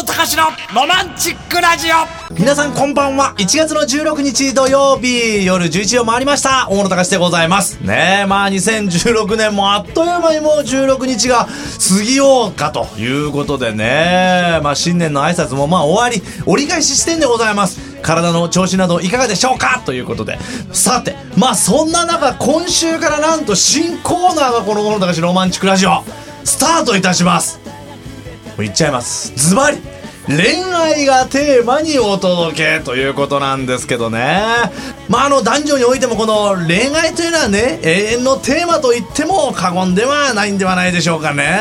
[0.00, 3.34] 野隆のロマンチックラジオ皆さんこんばんは。
[3.36, 6.68] 1月の16日土曜日、夜11時を回りました。
[6.70, 7.78] 大野隆でございます。
[7.82, 14.60] ねえ、まあ2016年もあっという間にもう16日が過ぎようかということでね。
[14.62, 17.78] まあ新年の挨拶もまあ終わり、折り返し地点でございます。
[18.00, 20.38] 体の調子などいかがでしょうかということで。
[20.72, 26.02] さて、まあそんな中、今週からなんと新コーナーがこの大野隆ロマンチックラジオ、
[26.44, 27.60] スタートいたします。
[28.46, 29.34] もう言っちゃいます。
[29.36, 29.99] ズバリ
[30.30, 34.40] 恋愛がテーマにお届けということなんですけどね。
[35.08, 41.58] まあ、あの、男女においてもこの恋愛というのはね、永遠のテーマと言っても過言ではないんではないでしょうかね。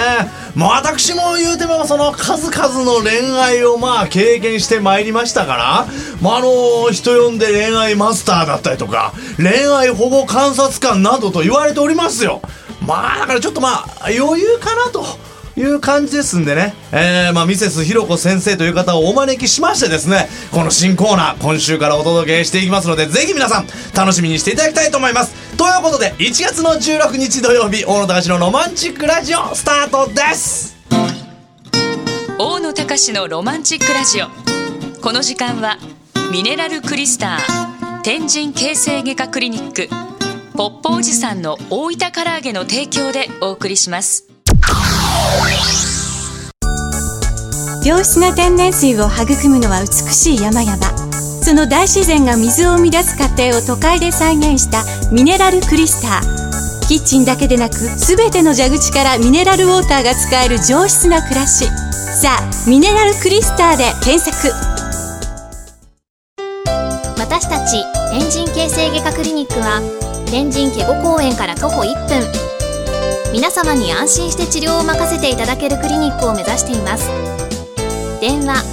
[0.56, 5.88] まあ、私も言うてもその数々の恋愛をまあ経験してまいりましたから、
[6.22, 12.40] まあ、あの、人呼んで恋愛マスターだったりとか、恋愛保護観察官などと言われておりますよ。
[12.86, 15.29] まあ、だからちょっとまあ、余裕かなと。
[15.60, 25.34] いう感じですんでね、えー、まあ、ミセスひろこ先生という方をお招きしましてですね、この新コーナー、今週からお届けしていきますので、ぜひ皆さん、楽しみにしていただきたいと思います。
[25.58, 30.78] ということで、1月の16日土曜日、大野隆のロマンチックラジオ、スタートです。
[32.38, 34.28] 大野隆のロマンチックラジオ。
[35.02, 35.78] この時間は
[36.32, 39.88] ミネラルクリスター天神形成外科クリニック
[40.56, 44.29] ポッポおじさんの大分唐揚げの提供でお送りします。
[47.86, 50.78] 良質な天然水を育むのは美しい山々。
[51.42, 56.88] その大自然が水を生み出す過程を都会で再現したミネラルクリスター。
[56.88, 61.66] キッチンだけでなく全ての蛇口からミネラルウォーターが使える上質な暮らし。
[62.22, 64.54] さあミネラルクリスターで検索。
[67.18, 69.82] 私たち天神形成外科クリニックは
[70.30, 72.49] 天神ケゴ公園から徒歩1分。
[73.32, 77.08] 皆様に安心して治療を任せていただけるクリニックを目指しています。
[78.20, 78.64] 電話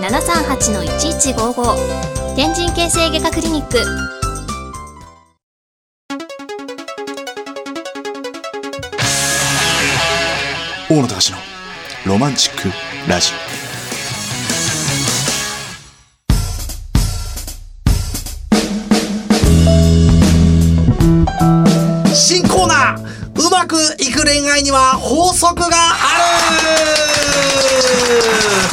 [0.00, 3.78] 092-738-1155天神形成外科クリニック。
[10.88, 11.38] 大野隆の
[12.06, 12.68] ロマンチック
[13.08, 13.51] ラジ新
[24.62, 25.72] には法則があ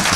[0.04, 0.09] る。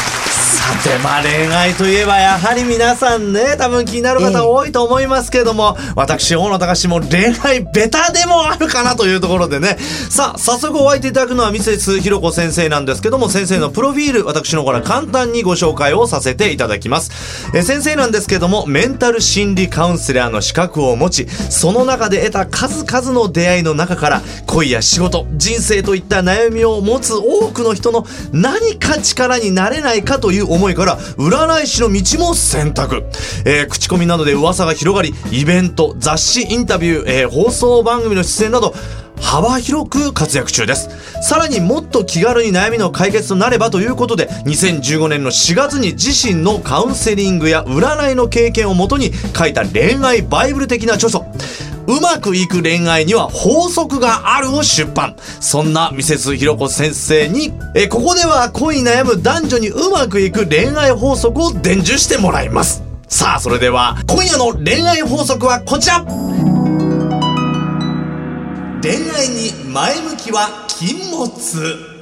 [0.93, 9.77] さてまあ恋愛といえばやはり皆さんね多分気になる方多いと思いますけども、私大野隆も恋愛ベタでもあるかなというところでね。
[10.09, 17.49] さあ早速お会いいただくのはミセスひろこ先生なんですけども先生のプロフィール私の方から簡単にご紹介をさせていただきます。
[17.55, 33.03] え先生なんですけどもメンタル心理カウンセラーの資格を持ちその中で得た数々の出会いの中から恋や仕事人生といった悩みを持つ多くの人の何か力になれないかという思いから占い師の道も選択、
[33.45, 38.73] えー口コミなどで噂が広がりイベント雑誌インタビュー、えー放送番組の出演など
[39.21, 40.89] 幅広く活躍中です。
[41.21, 51.25] さらにもっと気軽に悩みの解決となればということで、2015年の4月に自身のカウンセリングや占いの経験をもとに書いた恋愛バイブル的な著書。
[51.87, 55.15] うまくいく恋愛には法則があるを出版。
[55.39, 62.83] そんなミセスひろこ先生に、えここでは恋に悩む男女にうまくいく恋愛法則を伝授してもらいます。
[63.07, 66.03] さあ、それでは、今夜の恋愛法則はこちら
[68.81, 71.92] 恋愛に前向きは禁物。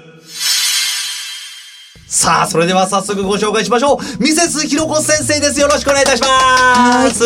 [2.14, 4.22] さあ、それでは早速ご紹介しましょう。
[4.22, 5.62] ミセスひろこ先生です。
[5.62, 7.24] よろしくお願いいたします。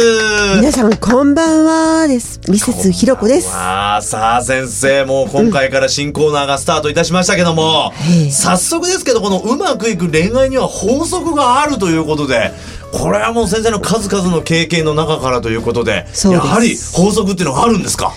[0.57, 1.65] 皆さんこんばん
[2.03, 2.39] はです。
[2.47, 3.49] ミセスひろこです。
[3.49, 12.51] さあ、さあ先生、もう今回から新コーナーがスタートいたしましたけども、ええ早速ですけど、このうまくいく恋愛には法則があるということで、
[12.91, 18.13] これはもう先生の数々の経験の中からということで、ですやはり法則っていうのがあるんですか？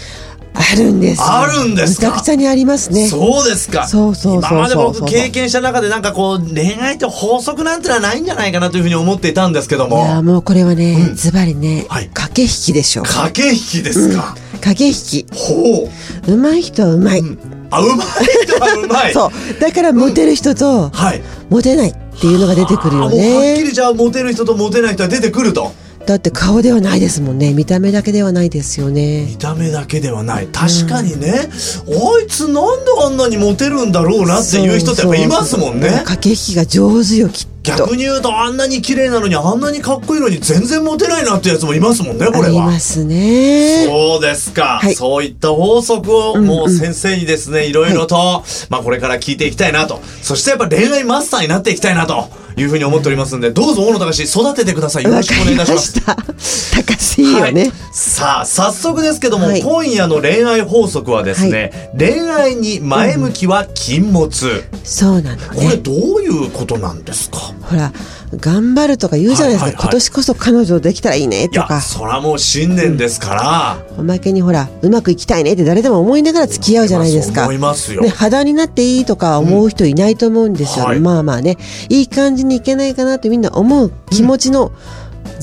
[0.59, 1.25] あるんですよ。
[1.29, 2.09] あるんですか？
[2.09, 3.07] むちゃくちゃにありますね。
[3.09, 3.87] そうですか。
[3.87, 13.05] そうそうそうそう今まで僕経験した中でなんかこう、恋愛って法則なんてのはないんじゃないかなというふうに思っていたんですけどいやも、もうこれはね、ズバリね、はい駆け引きでしょう。
[13.05, 14.37] 駆け引きですか？
[14.61, 15.27] 駆け引き。
[15.35, 15.89] ほ
[16.29, 16.33] う。
[16.33, 17.23] うまい人はうまい。
[17.71, 18.07] あ、うまい
[18.45, 19.13] 人はうまい。
[19.15, 19.61] そう。
[19.61, 21.23] だからモテる人と、はい。
[21.51, 23.63] モテないっていうのが出てくるよあもうはっきね。
[23.65, 25.73] りじゃあモテる人とモテない人は出てくると
[26.09, 27.53] だって顔ではないですもんね。
[27.53, 29.37] 見た目だけではないですよね見。
[29.37, 37.59] た目だけではない確かにね、あいつなんであんなにモテるんだろうなっていう人ってやっぱいますもんね駆け引きが上手よ、きっと。
[37.63, 42.49] 逆に言うとあんなに綺麗なのにあんなにかっこいいのに全然モテないなってやつもいますもんねこあれは。
[42.49, 43.85] りますね。
[43.87, 50.01] そうですか、はいそういった法則をもう先生にですね、いろいろと、まあこれから聞いていきたいなと。
[50.23, 52.31] そしてやっぱ恋愛マスターになっていきたいなと
[52.63, 55.05] いうふうに思っておりますんで、どうぞ大野隆育ててください。
[55.05, 56.01] よろしくお願いいたします。
[56.07, 56.83] ました。
[56.83, 57.63] 高しいよね。
[57.63, 64.63] はいさあ、早速ですけども、はい今夜の恋愛法則はですね、恋愛に前向きは禁物。
[64.85, 65.77] そうなのこれね。
[65.79, 67.39] どういうことなんですか？
[67.39, 67.93] ほら、
[68.37, 69.65] 頑張るとか言うじゃないですか。
[69.65, 71.81] はいはいはい今年こそ彼女できたらいいねいや、とか。
[71.81, 77.45] そらもう新年ですから、おまけにほら、うまくいきたいねって誰でも思いながら付き合うじゃないですか。
[77.45, 80.85] 思いますよね、肌になっていいとか思う人いないと思うんですよ。
[80.85, 81.57] はいまあまあね、
[81.89, 84.73] いい感じにいけないかなってみんな思う気持ちの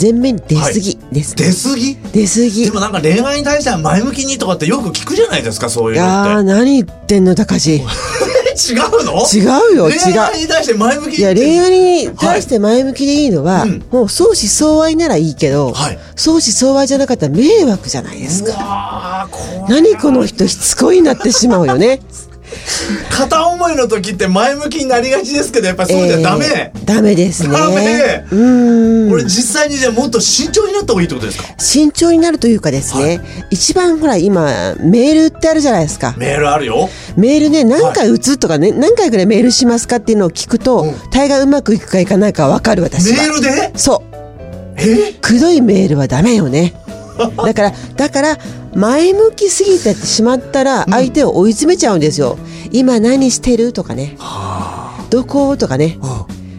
[0.01, 1.35] 前面に出過ぎです。
[1.35, 1.95] 出過ぎ？
[2.11, 2.65] 出過ぎ。
[2.65, 7.79] でもなんか恋愛に対しては前向きにとかってよく聞くじゃないですか、そういうのいやー、っ何言ってんの、高志。
[7.79, 7.85] て。
[8.55, 9.25] 違うの？
[9.27, 9.99] 違うよ、違う。
[10.01, 19.29] 恋愛に対して前向きいや、恋愛に対して前向きでいいのは、うんもう相思相愛ならいいけど、はい相思相愛じゃなかったら迷惑じゃないですか。
[19.69, 21.99] 何この人しつこいなってしまうよね。
[23.09, 26.45] 片思いの時って前向きになりがちですけど、やっぱりそうじゃダメ。
[26.45, 27.49] えーダメですね。
[27.49, 29.09] ダメうーん。
[29.09, 31.45] これ実際にじゃあもっと慎重になった方がいいってことですか？
[31.57, 36.13] 慎重になるというかですね、一番ほら今メールってあるじゃないですか。
[36.15, 36.87] メールあるよ。
[37.17, 43.23] メールね何回打つとかね、何回くらいメールしますかっていうのを聞くと、うん大概うまくいくかいかないかわかる私は。
[43.23, 43.71] メールで？
[43.75, 44.15] そう。
[44.77, 45.13] え？
[45.21, 46.73] くどいメールはダメよね。
[47.17, 48.37] だから、だから、
[48.73, 52.37] 前向きすぎてしまったら、相手を追い詰めちゃうんですよ。
[52.71, 53.71] 今何してる？
[53.71, 54.17] とかね。
[55.09, 55.55] どこ？
[55.55, 55.97] とかね。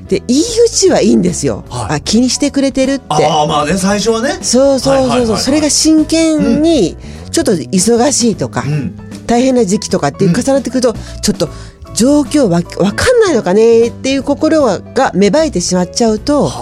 [0.08, 1.64] で、言い口はいいんですよ。
[1.68, 3.26] はいあ、気にしてくれてるって。
[3.26, 4.38] ああ、まあね、最初はね。
[4.40, 5.36] そうそうそうそう。
[5.36, 6.96] それが真剣に、
[7.30, 8.94] ちょっと忙しいとか、ん
[9.26, 11.48] 大変な時期とかっていう重なってくると、ちょっと
[11.94, 16.52] 状況わわかんないのかねっていう心がが芽生えてしまっちゃうと、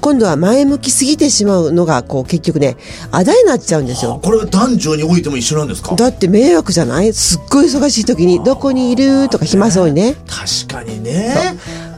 [0.00, 2.76] 今度は前向きすぎてしまうのが、こう結局ね、
[3.10, 4.20] あだになっちゃうんですよ。
[4.22, 5.94] これは男女においても一緒なんですか？
[5.94, 7.12] だって迷惑じゃない？
[7.12, 9.28] すっごい忙しい時に、どこにいる？
[9.28, 10.16] とか暇そうにね。
[10.26, 11.34] 確かにね。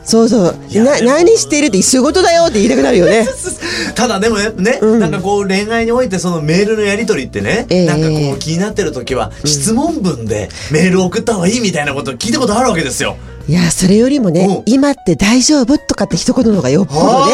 [0.05, 0.85] そうそう。
[0.85, 3.27] な、何してるって仕事だよって言いたくなるよね。
[3.95, 7.87] ただでもね、ねなんかこう恋愛においてそのメールのやり取りってね、ええ。
[7.87, 13.17] なんかこう気になってる時は質問文でメールを送った方がいいみたいなことを聞いたことあるわけですよ。
[13.49, 14.35] いや、それよりもうん。
[14.35, 17.33] ね、今って大丈夫とかって一言の方がよっぽどね。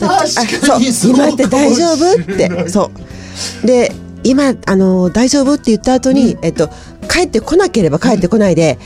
[0.00, 1.12] 確かにそう。
[1.12, 2.50] 今って大丈夫って。
[2.68, 2.90] そ
[3.62, 3.66] う。
[3.66, 3.92] で
[4.24, 6.68] 今あの大丈夫って言った後に、えっと
[7.08, 8.78] 帰ってこなければ帰ってこないで、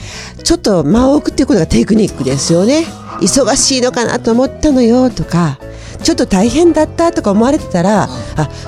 [0.43, 2.87] ちょっと間を置くっていうことがテクニックですよね。
[3.21, 5.59] 忙しいのかなと思ったのよとか
[6.03, 8.09] ちょっと大変だったとか思われてたら、あ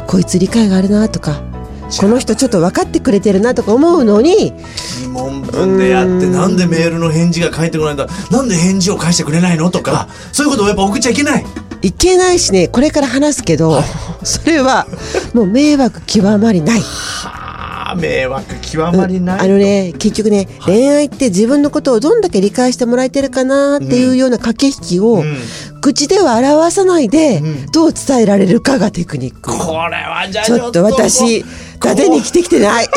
[0.06, 1.42] こいつ理解があるなとか
[2.00, 4.52] この人ちょっと分かってくれてるなとか思うのに
[5.00, 8.06] 疑問文でやってなんでメールの返事が返ってこないんだ？
[8.30, 11.44] なんで返事を返してくれないのとかそういうことをやっぱ送っちゃいけない。
[11.82, 13.82] いけないしねこれから話すけど
[14.22, 14.86] それは
[15.34, 16.80] もう迷惑極まりない。
[17.94, 25.36] はあ迷惑極まりない、あのね結局ね恋愛って自分のことをどんだけ理解してもらえてるかなっていうような駆け引きを、ん。
[25.80, 29.50] 口では表さないで、どう伝えられるかがテクニック。
[29.50, 31.44] これはじゃあちょっと私伊
[31.78, 32.88] 達に来てきてない。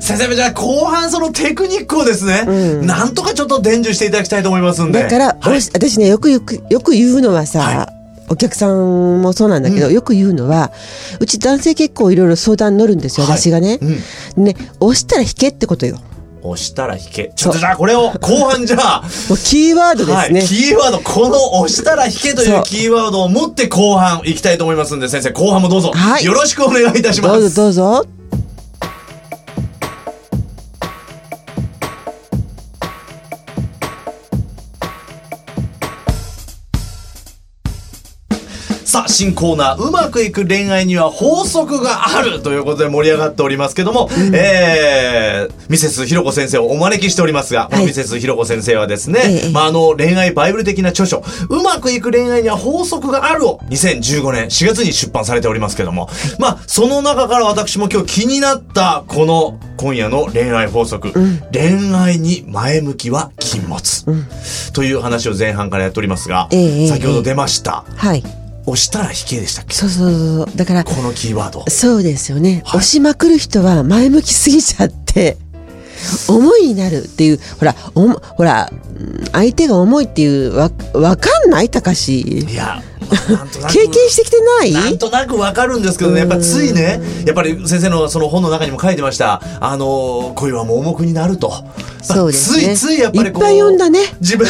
[0.00, 2.44] 先生じゃあ後半そのテクニックをですね、
[2.80, 5.02] なんとかちょっと伝授していただきたいと思いますんで。
[5.02, 5.60] だから、はい。
[5.60, 7.97] 私ねよくよくよく言うのはさ、は
[8.28, 10.72] お客さんもそうなんだけど、よく言うのは
[11.20, 13.78] うち男性結構いろいろ相談乗るんですよ、はい私がね。
[14.36, 15.98] ね押したら引けってことよ。
[16.42, 20.42] 押したら引けちょっとじゃあこれを後半じゃあ もうキーワードですはい、ね。
[20.42, 27.40] キーワード、この押したら引けというキーワードを持って後半いきたいと思いますんで、先生、後半もどうぞ、はいよろしくお願いいたします。
[27.40, 28.17] どうぞどうぞ。
[38.98, 56.08] さあ、新コーナー、うまくいく恋愛には法則があるということで盛り上がっておりますけども、えー、ミセスひろこ先生をお招きしておりますが、このミセスひろこ先生はですね、ええまあ、あの、恋愛バイブル的な著書、うまくいく恋愛には法則があるを2015年4月に出版されておりますけども、
[56.40, 61.12] まあ、その中から私も今日気になったこの今夜の恋愛法則、
[61.52, 64.04] 恋愛に前向きは禁物、
[64.72, 67.84] という話を前半からやっておりますが、ええ先ほど出ました。
[67.96, 68.47] はい。
[68.68, 69.74] 押したら引けでしたっけ？
[69.74, 70.12] そうそう
[70.46, 70.56] そう。
[70.56, 71.64] だから、このキーワード。
[71.68, 75.36] そうですよね、はい押しまくる人は前向きすぎちゃって
[76.28, 78.87] 重いになるっていうほらおもほらうん
[79.32, 82.82] 相手が重いっていうわわかんないたかしいや、
[83.30, 84.72] なんとなく経験してきてない？
[84.72, 91.52] なんとなくわかるんですけどね、やっぱついね、やっぱり先生のその本の中にも書いてました、あの、恋は盲目になると。
[92.00, 93.42] そうですねついついやっぱりこう。
[93.42, 94.46] いっぱい読んだね自分、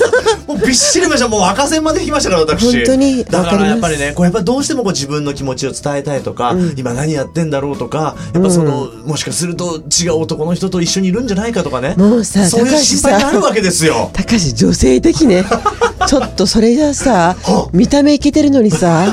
[0.48, 1.28] もうびっしりました。
[1.28, 2.72] もう赤線まで引きましたから、私。
[2.72, 11.94] 本当にだからやっぱりね、こうやっぱどうしてもこう自分の気持ちを伝えたいとか、今何やってんだろうとか、やっぱその、もしかすると違う男の人と一緒にいるんじゃないかとかね。
[11.96, 13.85] もうさそういう心配があるわけですよ。
[14.12, 15.44] 高橋女性的ね。
[16.06, 17.36] ちょっとそれじゃさ
[17.72, 19.06] 見た目いけてるのにさ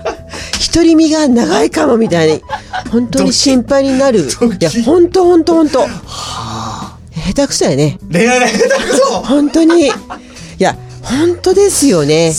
[0.74, 2.42] 独り身が長いかもみたいに
[2.90, 4.20] 本当に心配になる。
[4.20, 5.86] いや本当本当本当。
[5.86, 7.98] 下手くそやね。
[8.10, 9.04] 恋愛が下手くそ。
[9.22, 9.88] 本当に。
[9.88, 9.90] い
[10.58, 12.32] や本当ですよね。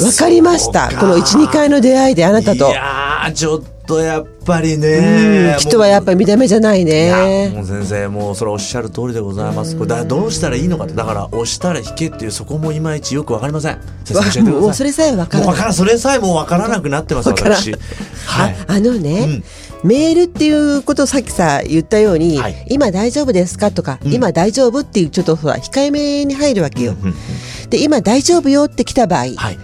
[0.00, 0.90] わかりました。
[0.98, 2.68] この12回の出会いであなたと。
[2.68, 3.62] いやーちょっ
[3.92, 7.50] とやっぱりうねん人はやっぱり見た目じゃないね。
[7.54, 9.76] もう先生もうそれおっしゃる通りでございます。
[9.76, 13.78] これだどうしたらいいのかってだから押したら引けっていうそこもいまいちよくわかりません。
[14.04, 17.72] 先生教えてそれさえわからそれさえもうわからなくなってます私。
[17.72, 18.56] はい。
[18.68, 19.42] ああのね、
[19.84, 22.66] メールっていうことをさっきさ言ったように、はい。
[22.68, 26.94] 今大丈夫ですかとか、今大丈夫っていうちょっとほら控えめに入るわけよ。
[27.68, 29.58] で今大丈夫よって来た場合、はい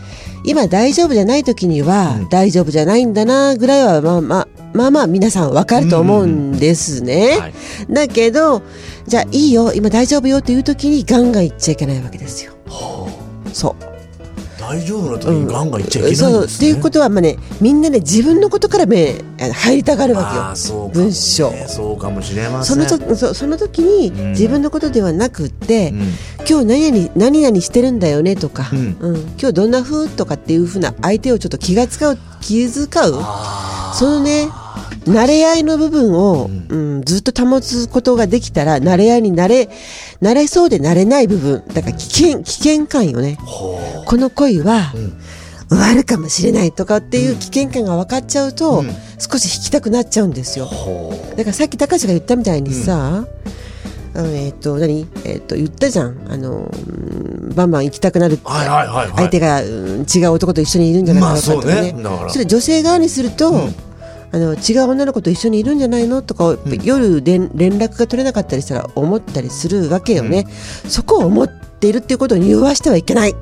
[0.49, 7.39] 今大丈夫じゃない時には、大丈夫じゃないんだなぐらいはまあまあまあまあ皆さんわかると思うんですね。
[7.39, 7.55] はい
[7.91, 8.63] だけど
[9.07, 12.53] じゃあいいよ今大丈夫よっていう時にガンガン言っちゃいけないわけですよ。
[13.53, 13.98] そう。
[14.69, 16.69] 大丈夫な時にガンガンいっちゃいけないんそうですね。
[16.69, 20.89] っていうことはまあねみんなね自分のことからめあの入りたがるわけよ。
[20.89, 20.95] ね。
[20.95, 21.51] 文章。
[21.67, 22.87] そうかもしれません。
[22.87, 24.31] そのとそその時にん。
[24.33, 25.99] 自分のことではなくって、うん。
[26.49, 29.17] 今日何々何々してるんだよねとか、ううん。
[29.17, 32.89] ん今日どんな風とかっていう風な相手をちょっと気が使う気遣う。
[33.95, 34.49] そのね
[35.09, 37.03] 慣れ合いの部分を、うん。
[37.05, 39.69] ずっと保つことができたら慣れ合いになれ
[40.21, 43.39] 慣れそうで慣れない部分だから危険危険感よね。
[44.07, 44.93] この恋は、
[45.69, 48.85] 終わるかもしれないとかっていう危険感が分かっちゃうと、
[49.19, 50.69] 少し引きたくなっちゃうんですよ。
[51.37, 53.27] だからさっき高橋が言ったみたいにさ、
[54.15, 55.07] あのえっ、と何？
[55.25, 56.19] えっ、と言ったじゃん。
[56.29, 58.35] あのうんバンバン行きたくなる。
[58.35, 59.09] ってはいはいはいはい。
[59.17, 62.33] 相手が、うん違う男と一緒にいるんじゃないかとかね,、まあそうね。
[62.33, 63.69] それ女性側にすると、
[64.31, 66.23] あの違う女の子と一緒にいるんじゃないの？
[66.23, 70.47] とか、夜連連絡が取れなかったりしたら思ったりするわけよね、
[70.89, 73.35] そこを思っているっていうことを匂わしてはいけない。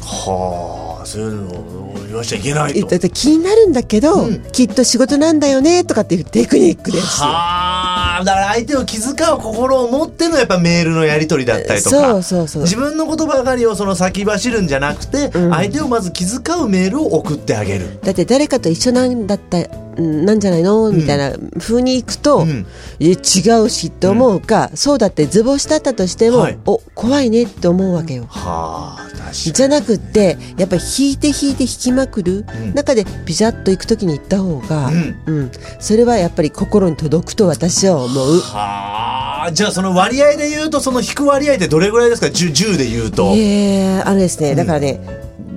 [0.00, 2.86] はあそういうのを言わしちゃいけないと。
[2.86, 7.20] だって気になるんだけど、きっと仕事なんだよねとかっていうテクニックです。
[7.20, 11.96] よはあだから相手を気遣う心を持ってのやっぱメールのやり取りだったりとか。
[11.96, 12.62] そうそうそう。
[12.62, 18.00] 自分のことばかりをその先走るんじゃなくて、相手をまず気遣うメールを送ってあげる。
[18.02, 20.90] だって誰かと一緒なんだったんなんじゃないの？
[20.92, 22.66] みたいな風にいくと、ん。
[22.98, 26.58] いや違うしって思うか、そうだって図星だったとしても、はい。
[26.66, 28.26] お怖いねって思うわけよ。
[28.28, 29.34] はあ確かに。
[29.34, 32.44] じゃなくってやっぱり引いて引いて引きまくる、
[32.74, 34.90] 中でピシャッと行く時に行った方が、
[35.26, 35.50] うん。
[35.80, 38.40] それはやっぱり心に届くと私は思う。
[38.40, 39.52] はあ。
[39.52, 45.00] じゃあその割合で言うとその引く割合ってどれぐらいですか？10, 10で言うと、えー、あのですね、だからね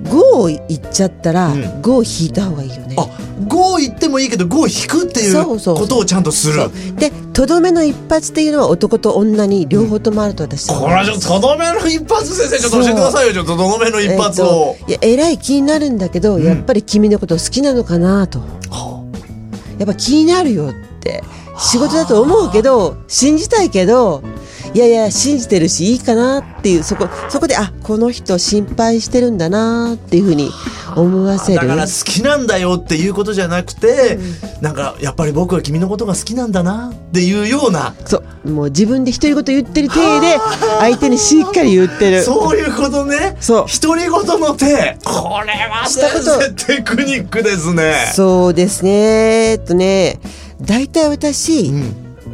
[0.08, 1.62] 5を言っちゃったら、ん。
[1.82, 2.96] 5を引いた方がいいよね。
[2.98, 3.02] あ
[3.48, 5.76] 5言ってもいいけど5を引くっていうそうそう。
[5.76, 6.54] ことをちゃんとする。
[6.54, 6.70] そう。
[6.98, 18.40] でとどめの一発っていうのは男と女に両方ともあると私これはちょっととどめの一発先生ちょっと教えてくださいよちょっととどめの一発を、えっといやえらい気になるんだけど、やっぱり君のこと好きなのかなと。
[19.78, 21.22] やっぱ気になるよって
[21.58, 24.22] 仕事だと思うけど信じたいけど
[24.74, 30.50] いやいや信じてるしいいかなっていうそこそこであこの人心配してるんだなっていうふうに
[30.96, 31.60] 思わせる。
[31.60, 34.18] だから好きなんだよっていうことじゃなくて、
[34.60, 37.94] なんかやっぱり僕は君のことが好きなんだなっていうような。
[38.04, 38.50] そう。
[38.50, 40.38] もう自分で独り言言ってる体で
[40.80, 42.22] 相手にしっかり言ってる。
[42.22, 43.36] そういうことね。
[43.40, 43.66] そう。
[43.80, 44.98] 独り言の手。
[45.04, 48.12] これは先生テクニックですね。
[48.14, 48.90] そうですね。
[49.50, 50.18] えっとね
[50.60, 51.72] 大体私、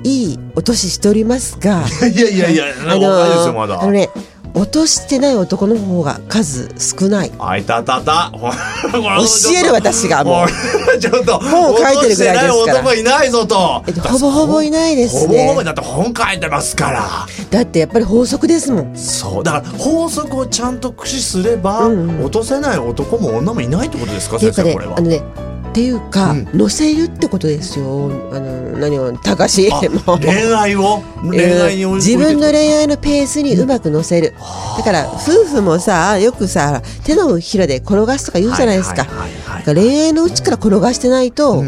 [0.04, 3.80] いいお年しておりますがいやいやいやあ若いですよまだ。
[3.80, 4.10] あのね
[4.54, 7.32] 落としてない男の方が数少ない。
[7.38, 8.30] あいたたた。
[8.32, 10.98] 教 教える私がもう。
[10.98, 12.80] ちょっと本を書いてるぐらいですから。
[12.80, 13.82] 男いないぞと。
[13.86, 17.26] えっとほぼほぼいないですほぼほぼねだって本書いてますから。
[17.50, 18.92] だってやっぱり法則ですもん。
[18.94, 21.88] そうだから法則をちゃんと駆使すれば、
[22.22, 24.98] 落とせない男も女もいないってことですかうかね先生これは。
[24.98, 25.22] あのね
[25.72, 26.48] っていうか、うん。
[26.52, 28.10] 乗せるってことですよ。
[28.30, 29.70] あの何を高し。
[30.20, 31.02] 恋愛を？
[31.22, 34.34] 恋愛に自分の恋愛のペースにうまく乗せる、
[34.76, 39.06] だから夫婦もさよくさ手のひらで転がすとか言うじゃないですか,、
[39.64, 41.64] 恋愛のうちから転がしてないと、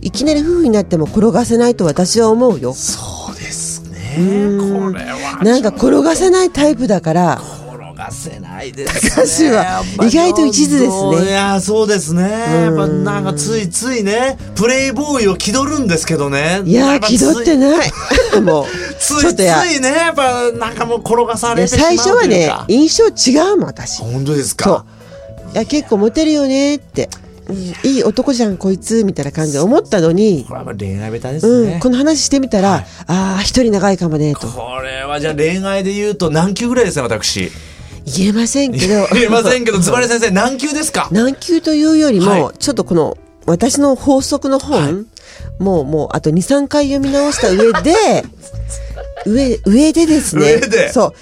[0.00, 2.74] いきなり夫婦になっても転がせないと私は思うよ。
[2.74, 2.98] そ
[3.32, 4.16] うですね。
[4.16, 7.40] これはなんか転がせないタイプだから
[7.98, 9.50] 逃せないですね。
[9.50, 11.30] は意外と一途ですね。
[11.30, 12.22] いや、そうですね。
[12.22, 16.62] やっぱなんかついついね、プレイボーイを気取るんですけどね。
[16.64, 17.90] いやなんかつ気取ってない。
[18.40, 18.66] もう
[19.00, 20.12] ついついね、や。
[20.12, 24.00] っぱなんかもう転がさでれてしまう最初はね印象違うもん私。
[24.00, 24.84] 本当ですそか
[25.50, 25.52] う。
[25.54, 27.28] いや結構モテるよねって、うん
[27.82, 30.44] いい男じゃんこいつみたいな感じで思ったのに。
[30.46, 31.74] これはまあ恋愛ベタですね。
[31.74, 34.46] うん、この話してみたら、ああ一人長いかもねと。
[34.48, 37.50] これはじゃあ恋愛で言うと何級ぐらいですね、私？
[38.16, 39.08] 言えませんけど。
[39.14, 41.08] 言えませんけど、ズバリ先生何級ですか？
[41.12, 42.58] 何級というよりも、はい。
[42.58, 45.06] ちょっとこの私の法則の本、
[45.58, 48.24] もうもうあと23回読み直した上で
[49.26, 50.54] 上上でですね。
[50.54, 50.92] 上で。
[50.92, 51.14] そ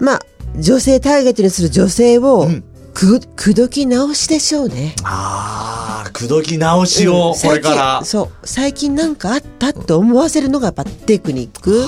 [0.00, 0.04] う。
[0.04, 0.20] まあ
[0.58, 4.94] 女性ターゲットにする女性を、んく口説き直しでしょうね。
[5.02, 7.76] ああ、口説き直しをうんこれから。
[7.76, 11.86] 最近そう最近なんかあったって思わせるのがやっぱテクニック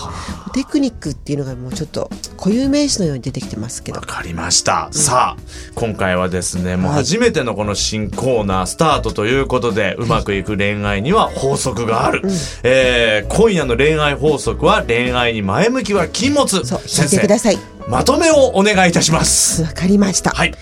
[0.52, 4.88] テクニックっていうのがもうちょっと固有名詞のように出てきてますけどわかりました。
[4.90, 5.42] さあ、
[5.74, 12.22] 今回はですね、もう初めてのこの新コーナースタートということで、うまくいく恋愛には法則がある。
[12.62, 16.64] えー今夜の恋愛法則は、恋愛に前向きは禁物。
[16.64, 17.58] そう聞いてください
[17.88, 19.62] まとめをお願いいたします。
[19.62, 20.54] わかりました、はい。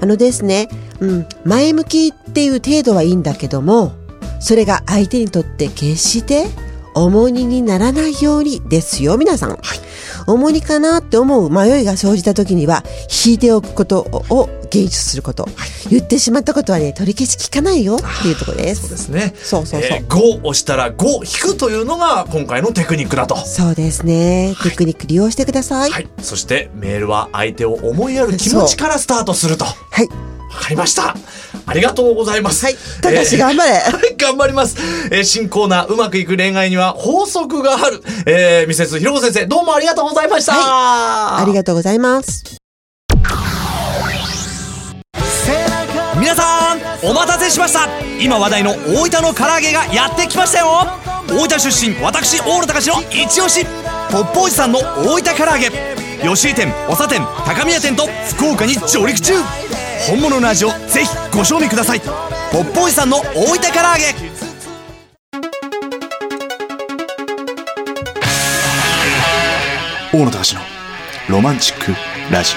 [0.00, 0.68] あのですね、
[1.00, 3.92] うん、前向きっていう程度はいいんだけども、
[4.40, 6.46] それが相手にとって決して
[6.94, 9.58] 重荷にならないようにですよ、皆さん。
[10.26, 12.84] 重荷かなって思う迷いが生じた時には、
[13.24, 14.00] 引いておくこと
[14.30, 15.48] を厳守すること。
[15.90, 18.82] 言ってしまったことはね、取り消し聞かないよっていうところです。
[18.82, 19.34] そうですね。
[19.36, 23.36] そうそうそうえー、5押したら5引くというのが今回のテクニックだと。
[23.36, 24.54] そうですね。
[24.62, 25.90] テクニック利用してください。
[25.90, 26.08] はい。
[26.22, 29.64] そしてメールは相手を思いやる気持ちからスタートすると。
[29.64, 30.29] わはい。
[30.58, 31.14] かりました。
[31.66, 32.64] ありがとうございます。
[32.64, 32.76] はい。
[33.02, 33.70] たかし頑張れ。
[33.78, 34.76] はい頑張ります。
[35.10, 38.02] えー新コーナー、うまくいく恋愛には法則がある。
[38.26, 40.52] えー、ミセスひろこ先生、どうもありがとうございました。
[40.54, 42.60] ありがとうございます。
[46.20, 47.88] 皆さんお待たせしました
[48.20, 50.66] 今話題の大分の唐揚げがやってきましたよ
[51.26, 53.64] 大分出身私大野隆の一押し
[54.12, 55.70] ポッポおじさんの大分唐揚げ
[56.22, 59.32] 吉井店長店高宮店と福岡に上陸中
[60.08, 62.00] 本物の味をぜひご賞味ください。
[62.00, 64.14] ポッポおじさんの大分唐揚げ。
[70.12, 70.60] 大野隆の
[71.28, 71.92] ロマンチック
[72.32, 72.54] ラジ。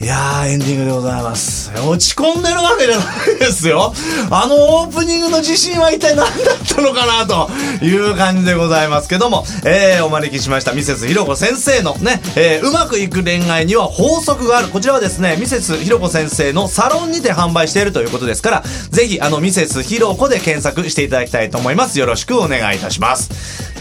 [0.00, 1.63] いやー、エンディングでございます。
[1.82, 3.92] 落ち込んでるわけじゃないですよ。
[4.30, 7.50] あのオープニングの自信は一体何だったのかなと
[7.84, 14.68] いう感じでございますけども、えー、お招きしましたミセスひろこ先生のね、えー、うまくいく恋愛には法則がある。
[14.68, 21.98] こちらはですね、ミセスひろこ先生のサロンにて販売しているということですから、ぜひ、あの、ミセスひろこで検索していただきたいと思います。
[21.98, 23.30] よろしくお願いいたします。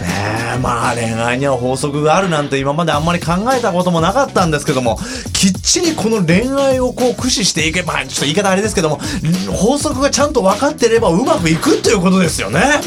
[0.01, 4.99] ねえ、まあ恋愛には法則があるなんて今まであんまり考えたこともなかったんですけども、
[5.33, 8.99] きっちりこの恋愛をこう駆使していけまあ、ちょっと言い方あれですけども、
[9.51, 12.81] 法則がちゃんと分かってればうまくいくっていうことですよね。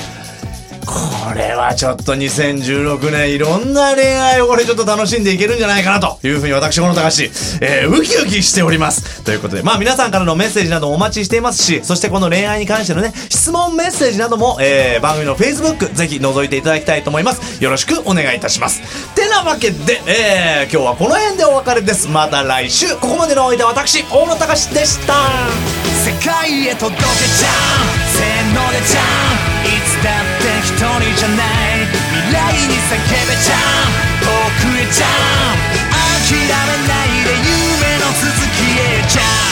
[0.86, 7.24] これはちょっと2016年いろんな恋愛をこれちょっと楽しんでいけるんじゃないかなというふうに私、この高橋、
[7.60, 9.24] えー、ウキウキしております。
[9.24, 17.62] ということで、まあ皆さんからのメッセージなどお待ちしていますし、そしてこの恋愛に関してのね、質問メッセージなども、えー、番組の Facebook ぜひ覗いていただきたいと思います。
[17.62, 18.80] よろしくお願いいたします。
[19.14, 22.08] てなわけで、えー、今日はこの辺でお別れです。
[22.08, 25.14] また来週、ここまでのお相手は私、大野隆でした。
[26.04, 29.02] 世界へ届けちゃうせーのでちゃ
[29.72, 29.75] う
[30.66, 33.94] 一人じゃない未来に叫べちゃう
[34.26, 34.26] 遠
[34.66, 35.08] くへちゃう
[36.26, 39.46] 諦めないで夢の続きへちゃう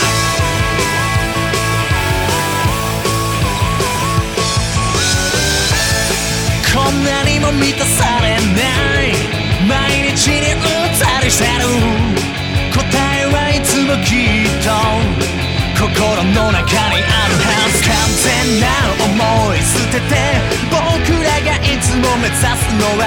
[6.75, 8.67] こんなにも満たされな
[9.05, 9.15] い
[9.69, 10.75] 毎日にうん。
[10.99, 11.51] ざりしてる
[12.73, 12.83] 答
[13.21, 14.71] えはいつもきっと
[15.79, 18.67] 心の中にあるはず完全な
[19.05, 20.74] 思い捨てて
[21.45, 22.45] がいつも目指す
[22.81, 23.05] のは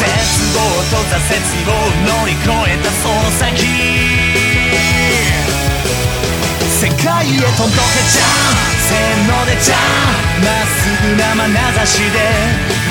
[0.00, 0.08] 絶
[0.56, 1.76] 望と挫折を
[2.08, 3.62] 乗り越えたその先
[6.78, 8.54] 世界へ届けちゃう
[8.86, 12.22] せーのでちゃうまっすぐな眼差しで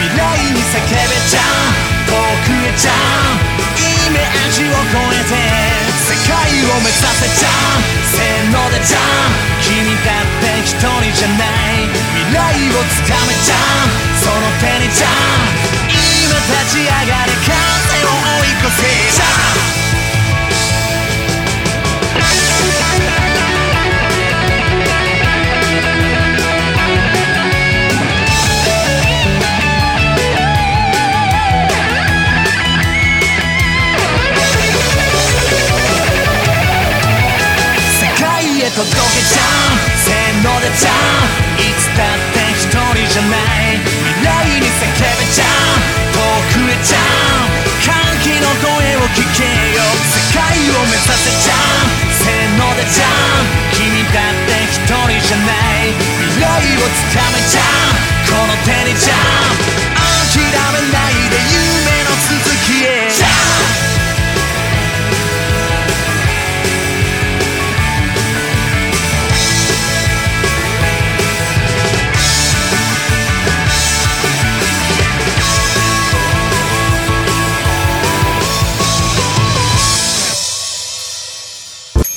[0.04, 3.48] 未来に叫べちゃう遠くへちゃう
[3.80, 5.40] イメージを超えて
[6.04, 6.36] 世界
[6.68, 9.32] を目指せちゃうせーのでちゃう
[9.64, 10.84] 君だって一人
[11.16, 12.44] じゃない未来
[12.76, 19.32] をつかめちゃうその手にちゃう今立ち上がれ風を追い越せちゃ
[19.84, 19.87] う